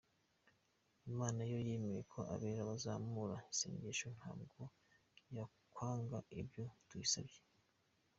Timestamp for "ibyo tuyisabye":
6.41-7.39